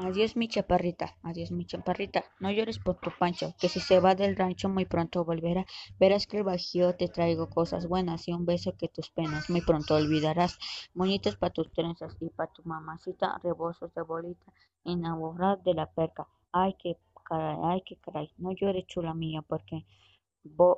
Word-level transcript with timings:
Adiós 0.00 0.36
mi 0.36 0.46
chaparrita, 0.46 1.16
adiós 1.24 1.50
mi 1.50 1.64
chaparrita, 1.66 2.22
no 2.38 2.52
llores 2.52 2.78
por 2.78 3.00
tu 3.00 3.10
Pancho, 3.18 3.56
que 3.58 3.68
si 3.68 3.80
se 3.80 3.98
va 3.98 4.14
del 4.14 4.36
rancho 4.36 4.68
muy 4.68 4.84
pronto 4.84 5.24
volverá. 5.24 5.66
Verás 5.98 6.28
que 6.28 6.36
el 6.36 6.44
bajío 6.44 6.94
te 6.94 7.08
traigo 7.08 7.50
cosas 7.50 7.88
buenas 7.88 8.28
y 8.28 8.32
un 8.32 8.46
beso 8.46 8.76
que 8.78 8.86
tus 8.86 9.10
penas 9.10 9.50
muy 9.50 9.60
pronto 9.60 9.96
olvidarás. 9.96 10.56
Moñitos 10.94 11.34
pa' 11.34 11.50
tus 11.50 11.72
trenzas 11.72 12.16
y 12.20 12.28
pa' 12.30 12.46
tu 12.46 12.62
mamacita, 12.62 13.40
rebosos 13.42 13.92
de 13.92 14.02
bolita, 14.02 14.52
enamorar 14.84 15.60
de 15.64 15.74
la 15.74 15.86
perca. 15.86 16.28
Ay, 16.52 16.74
que 16.78 16.96
caray, 17.24 17.58
ay, 17.64 17.82
que 17.82 17.96
caray, 17.96 18.30
no 18.38 18.52
llores 18.52 18.86
chula 18.86 19.14
mía, 19.14 19.42
porque 19.42 19.84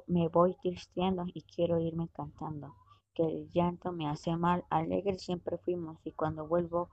me 0.07 0.29
voy 0.29 0.57
tristeando 0.62 1.27
y 1.27 1.43
quiero 1.43 1.79
irme 1.79 2.09
cantando. 2.09 2.75
Que 3.12 3.25
el 3.25 3.50
llanto 3.52 3.93
me 3.93 4.09
hace 4.09 4.34
mal, 4.34 4.64
alegre 4.71 5.18
siempre 5.18 5.59
fuimos 5.59 5.98
y 6.05 6.12
cuando 6.12 6.46
vuelvo, 6.46 6.89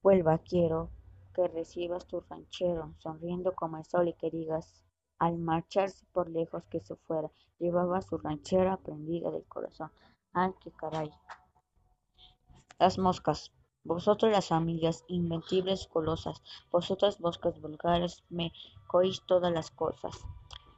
vuelva 0.00 0.38
quiero 0.38 0.90
que 1.34 1.48
recibas 1.48 2.06
tu 2.06 2.20
ranchero, 2.20 2.94
sonriendo 2.98 3.54
como 3.54 3.78
el 3.78 3.84
sol 3.84 4.08
y 4.08 4.14
que 4.14 4.30
digas 4.30 4.84
al 5.18 5.38
marcharse 5.38 6.04
por 6.12 6.30
lejos 6.30 6.64
que 6.70 6.80
se 6.80 6.96
fuera, 6.96 7.30
llevaba 7.58 8.00
su 8.02 8.18
ranchera 8.18 8.76
prendida 8.78 9.30
del 9.30 9.44
corazón. 9.44 9.90
¡Ay, 10.32 10.52
qué 10.60 10.70
caray! 10.70 11.10
Las 12.78 12.98
moscas. 12.98 13.52
Vosotros 13.82 14.30
las 14.30 14.52
amigas, 14.52 15.04
inventibles 15.08 15.86
colosas, 15.86 16.42
vosotras 16.70 17.20
moscas 17.20 17.60
vulgares, 17.60 18.22
me 18.28 18.52
coís 18.86 19.22
todas 19.26 19.52
las 19.52 19.70
cosas. 19.70 20.12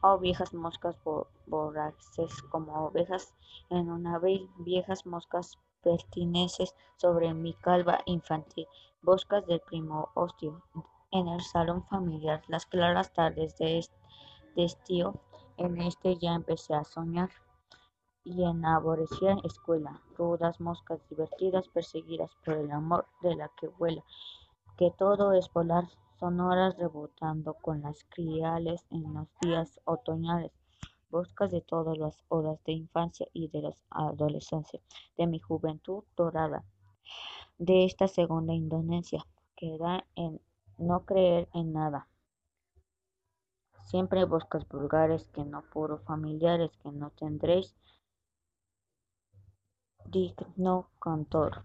Oh 0.04 0.18
viejas 0.18 0.52
moscas 0.52 0.96
voraces 1.46 2.42
como 2.50 2.86
ovejas 2.86 3.34
en 3.70 3.88
un 3.88 4.06
abril, 4.08 4.50
viejas 4.58 5.06
moscas 5.06 5.60
pertineces 5.82 6.74
sobre 6.96 7.32
mi 7.34 7.54
calva 7.54 8.00
infantil, 8.06 8.66
boscas 9.00 9.46
del 9.46 9.60
primo 9.60 10.10
hostio, 10.14 10.60
en 11.12 11.28
el 11.28 11.40
salón 11.40 11.84
familiar, 11.86 12.42
las 12.48 12.66
claras 12.66 13.12
tardes 13.12 13.56
de, 13.58 13.80
estío, 14.56 15.14
en 15.56 15.80
este 15.80 16.16
ya 16.16 16.34
empecé 16.34 16.74
a 16.74 16.82
soñar 16.82 17.30
y 18.24 18.42
en 18.42 18.64
aborrecida 18.64 19.36
escuela, 19.44 20.00
rudas 20.16 20.60
moscas 20.60 21.00
divertidas 21.10 21.68
perseguidas 21.68 22.30
por 22.44 22.54
el 22.54 22.70
amor 22.70 23.06
de 23.20 23.36
la 23.36 23.48
que 23.56 23.68
vuela, 23.68 24.02
que 24.76 24.90
todo 24.90 25.32
es 25.32 25.52
volar, 25.52 25.84
sonoras 26.22 26.76
rebotando 26.76 27.54
con 27.54 27.82
las 27.82 28.04
criales 28.04 28.86
en 28.90 29.12
los 29.12 29.26
días 29.40 29.80
otoñales, 29.84 30.52
Boscas 31.10 31.50
de 31.50 31.62
todas 31.62 31.98
las 31.98 32.16
horas 32.28 32.62
de 32.62 32.74
infancia 32.74 33.26
y 33.32 33.48
de 33.48 33.62
la 33.62 33.74
adolescencia, 33.90 34.80
de 35.18 35.26
mi 35.26 35.40
juventud 35.40 36.04
dorada, 36.16 36.64
de 37.58 37.84
esta 37.84 38.06
segunda 38.06 38.54
Indonesia, 38.54 39.26
que 39.56 39.76
da 39.78 40.06
en 40.14 40.40
no 40.78 41.04
creer 41.04 41.48
en 41.54 41.72
nada. 41.72 42.06
Siempre 43.86 44.24
boscas 44.24 44.68
vulgares 44.68 45.28
que 45.34 45.44
no 45.44 45.62
puro 45.72 45.98
familiares 45.98 46.70
que 46.76 46.92
no 46.92 47.10
tendréis 47.10 47.74
digno 50.04 50.88
cantor. 51.00 51.64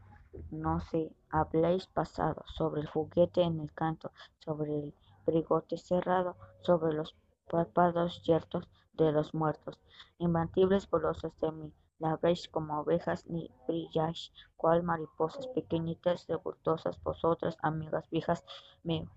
No 0.51 0.79
se 0.81 1.11
habléis 1.29 1.87
pasado 1.87 2.43
sobre 2.47 2.81
el 2.81 2.87
juguete 2.87 3.41
en 3.41 3.59
el 3.59 3.73
canto, 3.73 4.11
sobre 4.39 4.77
el 4.79 4.93
brigote 5.25 5.77
cerrado, 5.77 6.35
sobre 6.61 6.93
los 6.93 7.15
párpados 7.49 8.21
yertos 8.23 8.67
de 8.93 9.11
los 9.11 9.33
muertos, 9.33 9.79
imbatibles 10.17 10.89
bolosas 10.89 11.37
de 11.39 11.51
mí, 11.51 11.73
labréis 11.99 12.47
como 12.47 12.79
ovejas 12.79 13.25
ni 13.27 13.49
brilláis 13.67 14.31
cual 14.55 14.83
mariposas 14.83 15.47
pequeñitas 15.47 16.27
revoltosas 16.27 17.01
vosotras 17.03 17.57
amigas 17.61 18.09
viejas 18.09 18.43
me 18.83 19.07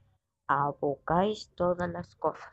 abocáis 0.47 1.51
todas 1.55 1.91
las 1.91 2.17
cosas 2.17 2.53